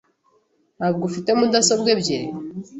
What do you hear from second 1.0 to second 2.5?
ufite mudasobwa ebyiri?